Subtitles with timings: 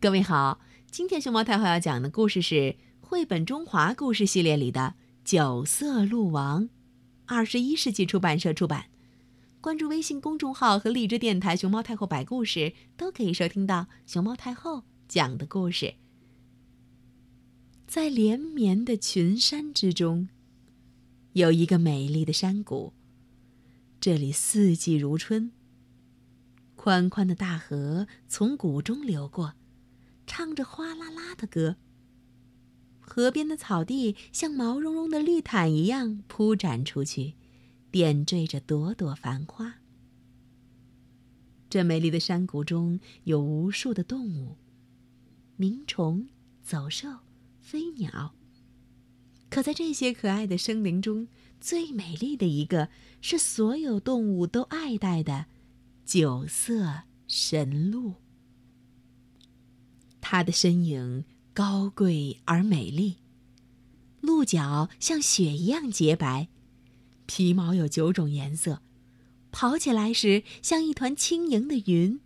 [0.00, 0.60] 各位好，
[0.92, 4.94] 今天熊猫太后要讲的故事是绘本中华故事系列里的
[5.28, 6.66] 《九色鹿王》，
[7.26, 8.90] 二十一世纪出版社出版。
[9.60, 15.94] 关注微信公众号和荔枝电台“熊猫太后摆故事”，都可以收听到熊猫太后讲的故事。
[17.88, 20.28] 在连绵的群山之中，
[21.32, 22.92] 有一个美丽的山谷。
[24.00, 25.50] 这里四季如春。
[26.76, 29.54] 宽宽的大河从谷中流过。
[30.28, 31.76] 唱着哗啦啦的歌。
[33.00, 37.34] 河边的草地像毛茸茸的绿毯一样铺展出去，
[37.90, 39.76] 点缀着朵朵繁花。
[41.70, 44.58] 这美丽的山谷中有无数的动物，
[45.56, 46.28] 鸣虫、
[46.62, 47.08] 走兽、
[47.60, 48.34] 飞鸟。
[49.50, 52.90] 可在这些可爱的生灵中，最美丽的一个
[53.22, 55.46] 是所有动物都爱戴的
[56.04, 58.16] 九色神鹿。
[60.30, 61.24] 它的身影
[61.54, 63.16] 高贵而美丽，
[64.20, 66.48] 鹿角像雪一样洁白，
[67.24, 68.82] 皮毛有九种颜色，
[69.50, 72.20] 跑起来时像一团轻盈的云，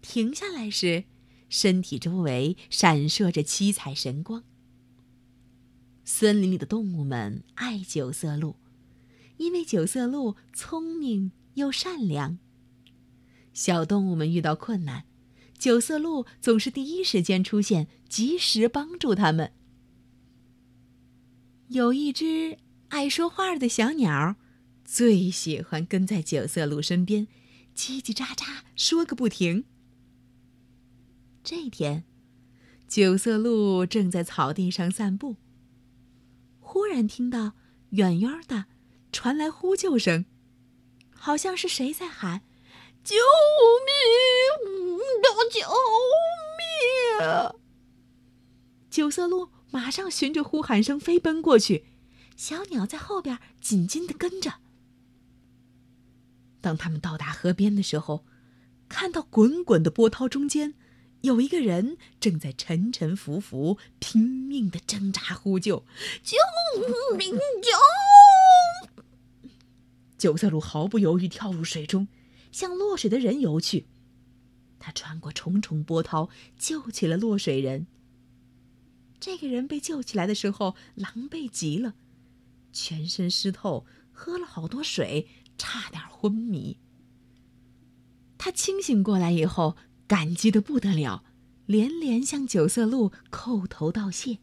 [0.00, 1.04] 停下来时，
[1.50, 4.42] 身体周围闪烁着七彩神光。
[6.06, 8.56] 森林里的动物们爱九色鹿，
[9.36, 12.38] 因为九色鹿聪明又善良。
[13.52, 15.04] 小动物们遇到困难。
[15.62, 19.52] 九色鹿总是第一时间出现，及时帮助他们。
[21.68, 24.34] 有一只爱说话的小鸟，
[24.84, 27.28] 最喜欢跟在九色鹿身边，
[27.76, 29.64] 叽叽喳喳说个不停。
[31.44, 32.02] 这天，
[32.88, 35.36] 九色鹿正在草地上散步，
[36.58, 37.52] 忽然听到
[37.90, 38.64] 远远的
[39.12, 40.24] 传来呼救声，
[41.12, 42.42] 好像是谁在喊
[43.04, 43.14] ：“救
[43.86, 44.90] 命！”
[45.50, 45.60] 救
[47.18, 47.60] 命！
[48.90, 51.86] 九色鹿马上循着呼喊声飞奔过去，
[52.36, 54.54] 小鸟在后边紧紧的跟着。
[56.60, 58.24] 当他们到达河边的时候，
[58.88, 60.74] 看到滚滚的波涛中间
[61.22, 65.84] 有一个人正在沉沉浮浮、拼命的挣扎呼救
[66.22, 66.36] ：“救
[67.16, 67.32] 命！
[67.32, 67.70] 救！”
[70.18, 72.06] 九色鹿毫不犹豫跳入水中，
[72.52, 73.86] 向落水的人游去。
[74.84, 76.28] 他穿过重重波涛，
[76.58, 77.86] 救起了落水人。
[79.20, 81.94] 这个人被救起来的时候，狼狈极了，
[82.72, 86.78] 全身湿透，喝了好多水，差点昏迷。
[88.36, 89.76] 他清醒过来以后，
[90.08, 91.22] 感激的不得了，
[91.66, 94.38] 连连向九色鹿叩头道谢。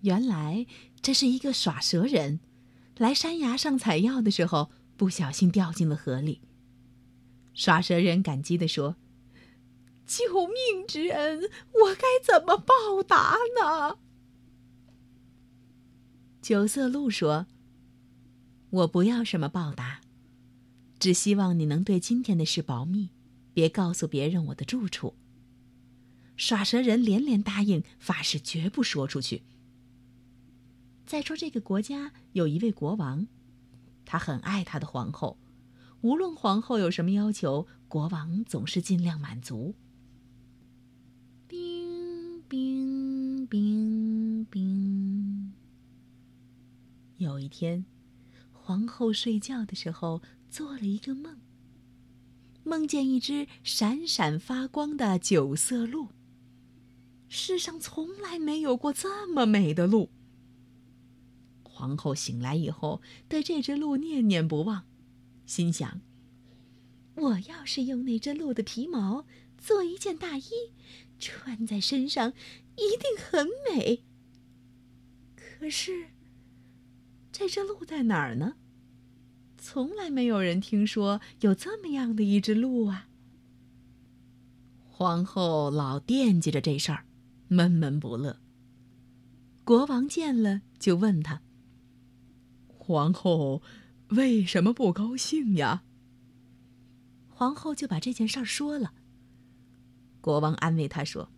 [0.00, 0.64] 原来
[1.02, 2.40] 这是一个耍蛇人，
[2.96, 6.40] 来山崖上采药的时候，不小心掉进了河里。
[7.52, 8.96] 耍蛇人感激的说。
[10.10, 13.96] 救命之恩，我该怎么报答呢？
[16.42, 17.46] 九色鹿说
[18.70, 20.00] ：“我不要什么报答，
[20.98, 23.10] 只希望你能对今天的事保密，
[23.54, 25.14] 别告诉别人我的住处。”
[26.36, 29.44] 耍蛇人连连答应，发誓绝不说出去。
[31.06, 33.28] 再说，这个国家有一位国王，
[34.04, 35.38] 他很爱他的皇后，
[36.00, 39.76] 无论皇后有什么要求，国王总是尽量满足。
[41.50, 45.52] 冰冰冰冰。
[47.16, 47.84] 有一天，
[48.52, 51.40] 皇后睡觉的时候做了一个梦，
[52.62, 56.10] 梦见一只闪闪发光的九色鹿。
[57.28, 60.10] 世上从来没有过这么美的鹿。
[61.64, 64.84] 皇后醒来以后，对这只鹿念念不忘，
[65.46, 66.00] 心想：
[67.16, 69.26] 我要是用那只鹿的皮毛
[69.58, 70.44] 做一件大衣。
[71.20, 72.32] 穿在身上
[72.76, 74.02] 一定很美。
[75.36, 76.08] 可是，
[77.30, 78.54] 这只鹿在哪儿呢？
[79.58, 83.08] 从来没有人听说有这么样的一只鹿啊！
[84.88, 87.04] 皇后老惦记着这事儿，
[87.48, 88.40] 闷闷不乐。
[89.64, 91.42] 国王见了，就问他
[92.66, 93.62] ：“皇后
[94.08, 95.84] 为什么不高兴呀？”
[97.28, 98.94] 皇后就把这件事儿说了。
[100.20, 101.30] 国王安慰他说：“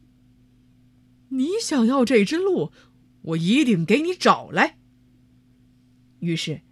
[1.30, 2.72] 你想要这只鹿，
[3.22, 4.78] 我一定给你找来。”
[6.20, 6.62] 于是，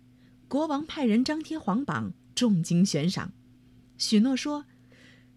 [0.49, 3.33] 国王派人张贴皇榜，重金悬赏，
[3.97, 4.67] 许诺说：“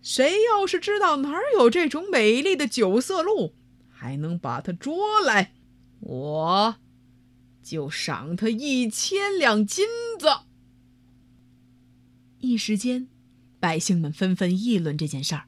[0.01, 3.55] 谁要是知道哪儿有这种美丽的九色鹿，
[3.89, 5.53] 还能把它捉来，
[5.99, 6.75] 我
[7.61, 9.85] 就赏他一千两金
[10.19, 10.27] 子。”
[12.39, 13.07] 一时间，
[13.59, 15.45] 百姓们纷纷议论这件事儿。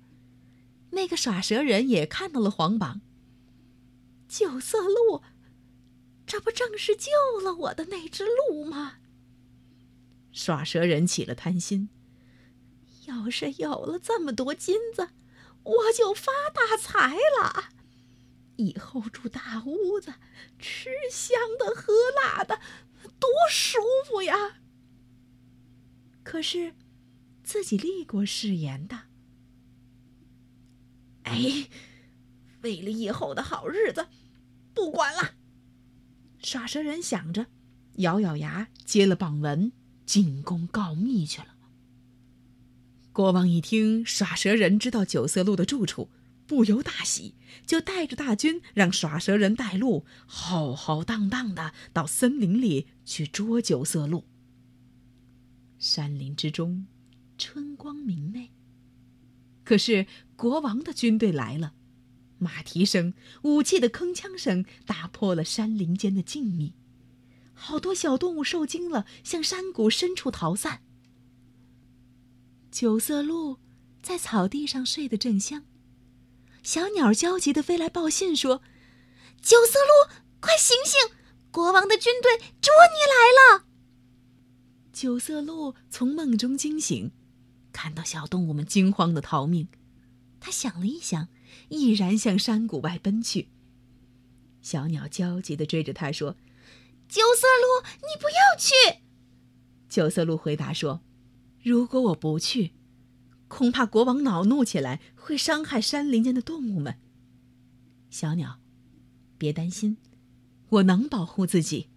[0.95, 3.01] 那个耍蛇人也看到了黄榜。
[4.27, 5.21] 九色鹿，
[6.25, 7.11] 这不正是救
[7.41, 8.95] 了我的那只鹿吗？
[10.31, 11.89] 耍蛇人起了贪心，
[13.05, 15.09] 要是有了这么多金子，
[15.63, 17.69] 我就发大财了。
[18.55, 20.13] 以后住大屋子，
[20.57, 21.93] 吃香的喝
[22.23, 22.61] 辣的，
[23.19, 24.59] 多舒服呀！
[26.23, 26.73] 可是，
[27.43, 29.03] 自己立过誓言的。
[31.25, 31.67] 哎，
[32.61, 34.07] 为了以后的好日子，
[34.73, 35.33] 不管了。
[36.41, 37.47] 耍蛇人想着，
[37.95, 39.71] 咬咬牙接了榜文，
[40.05, 41.47] 进宫告密去了。
[43.11, 46.09] 国王一听耍蛇人知道九色鹿的住处，
[46.45, 47.33] 不由大喜，
[47.65, 54.25] 就带着大军让耍蛇人带路，浩浩荡荡的到森林里去捉九色鹿。
[55.79, 56.85] 山林之中，
[57.37, 58.51] 春光明媚。
[59.65, 60.05] 可是
[60.37, 61.73] 国王的军队来了，
[62.37, 66.71] 马蹄声、武器的铿锵声打破了山林间的静谧。
[67.53, 70.81] 好多小动物受惊了，向山谷深处逃散。
[72.71, 73.57] 九色鹿
[74.01, 75.63] 在草地上睡得正香，
[76.61, 78.61] 小鸟焦急地飞来报信说
[79.41, 81.15] ：“九色鹿，快醒醒！
[81.49, 83.65] 国王的军队捉你来了！”
[84.91, 87.11] 九色鹿从梦中惊醒，
[87.75, 89.67] 看到小动物们惊慌的逃命，
[90.39, 91.27] 他想了一想，
[91.67, 93.49] 毅然向山谷外奔去。
[94.61, 96.37] 小鸟焦急地追着他说
[97.09, 99.01] ：“九色鹿，你不要去！”
[99.89, 101.01] 九色鹿回答说
[101.61, 102.71] ：“如果我不去，
[103.49, 106.97] 恐怕国王恼怒起来，会伤害山林间的动物们。”
[108.09, 108.61] 小鸟，
[109.37, 109.97] 别担心，
[110.69, 111.89] 我能保护自己。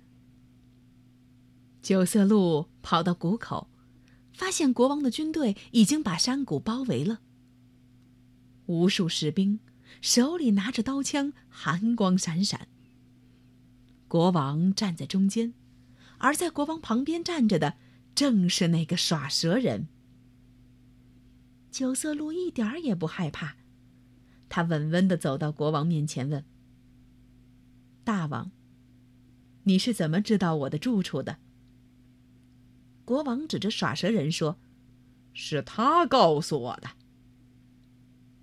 [1.81, 3.71] 九色鹿跑到谷口，
[4.39, 7.19] 发现国王的军队已经把山谷包围了。
[8.67, 9.59] 无数士兵
[10.01, 12.69] 手里拿着刀枪，寒光闪闪。
[14.07, 15.55] 国王站在中间，
[16.19, 17.75] 而在国王旁边站着的
[18.15, 19.89] 正是那个耍蛇人。
[21.73, 23.57] 九色鹿一点儿也不害怕，
[24.49, 26.45] 他稳稳的走到国王面前，问
[28.05, 28.53] ：“大王，
[29.65, 31.39] 你是怎么知道我的住处的？”
[33.09, 34.59] 国王指着耍蛇人说
[35.33, 36.91] ：“是他告诉我的。”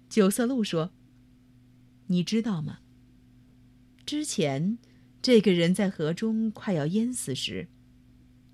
[0.09, 0.89] 九色鹿说
[2.09, 2.79] ：“你知道吗？
[4.07, 4.79] 之前
[5.21, 7.67] 这个人在河中快要淹死时，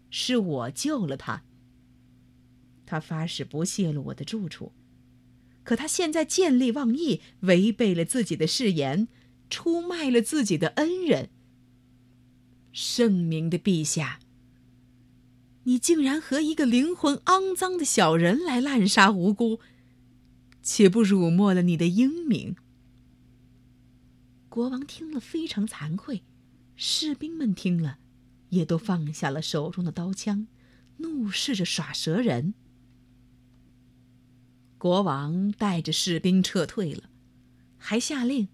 [0.09, 1.43] 是我救了他。
[2.85, 4.73] 他发誓不泄露我的住处，
[5.63, 9.07] 可他现在见利忘义，违背了自己的誓言，
[9.49, 11.29] 出卖了自己的恩人。
[12.73, 14.19] 圣明的陛下。”
[15.63, 19.59] 你竟然和一个灵魂肮脏的小人来滥杀无辜，
[20.61, 22.55] 岂不辱没了你的英名？
[24.49, 26.23] 国王听了非常惭愧，
[26.75, 27.99] 士兵们听了，
[28.49, 30.47] 也都放下了手中的刀枪，
[30.97, 32.53] 怒视着耍蛇人。
[34.77, 37.03] 国王带着士兵撤退了，
[37.77, 38.47] 还下令，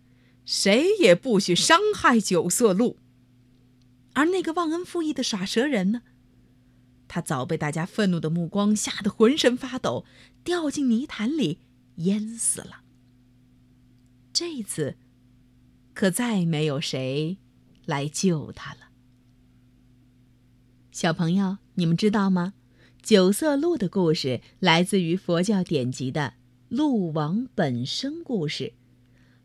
[0.46, 2.98] 谁也不许伤害九色鹿。
[4.14, 6.02] 而那个忘恩负义的耍蛇人呢？
[7.08, 10.06] 他早被大家愤怒的目光吓得浑身发抖，
[10.44, 11.60] 掉进泥潭里
[11.98, 12.82] 淹死了。
[14.34, 14.98] 这次，
[15.94, 17.38] 可再没有谁
[17.86, 18.90] 来救他了。
[20.92, 22.54] 小朋友，你们知道吗？
[23.02, 26.34] 九色鹿的故事来自于佛教典籍的
[26.76, 28.64] 《鹿王本生故事》。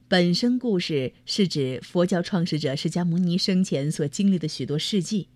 [0.09, 5.29] 本生故事是指佛教创始者释迦牟尼生前所经历的许多事迹。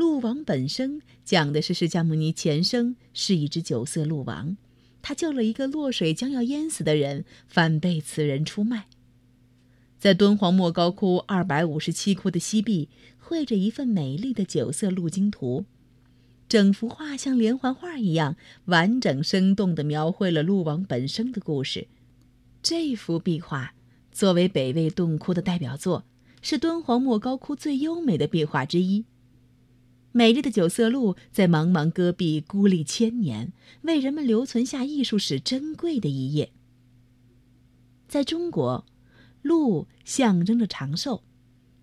[0.00, 4.56] 鹿王本生讲的是释迦牟尼前生是一只九色鹿王，
[5.02, 8.86] 他救了一个落水将要淹死的人，反被此人出卖。
[9.98, 12.88] 在敦煌莫高窟二百五十七窟的西壁，
[13.18, 15.66] 绘着一份美丽的九色鹿经图，
[16.48, 21.88] 整幅画像连环画一样，完整生动地描绘了鹿王本生的故事。
[22.62, 23.74] 这幅壁画
[24.10, 26.04] 作为北魏洞窟的代表作，
[26.40, 29.04] 是敦煌莫高窟最优美的壁画之一。
[30.12, 33.52] 美丽的九色鹿在茫茫戈壁孤立千年，
[33.82, 36.50] 为人们留存下艺术史珍贵的一页。
[38.08, 38.84] 在中国，
[39.42, 41.22] 鹿象征着长寿，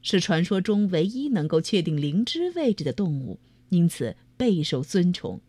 [0.02, 5.40] 是传说中唯一能够确定灵芝位置的动物，因此备受尊崇。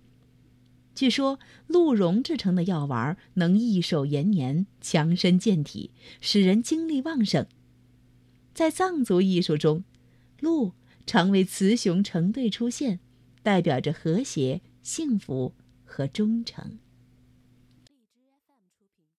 [0.94, 7.44] 据说，鹿茸制成的药丸能益寿延年、强身健体，使人精力旺盛。
[8.54, 9.82] 在藏族艺术中，
[10.38, 10.74] 鹿。
[11.08, 13.00] 常为雌雄成对出现，
[13.42, 15.54] 代表着和谐、幸福
[15.86, 16.78] 和忠诚。